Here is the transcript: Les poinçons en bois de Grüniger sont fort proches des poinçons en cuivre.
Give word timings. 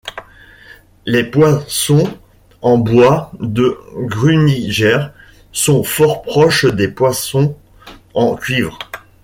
Les 1.05 1.23
poinçons 1.23 2.11
en 2.63 2.79
bois 2.79 3.31
de 3.39 3.77
Grüniger 3.95 5.09
sont 5.51 5.83
fort 5.83 6.23
proches 6.23 6.65
des 6.65 6.87
poinçons 6.87 7.55
en 8.15 8.35
cuivre. 8.35 8.79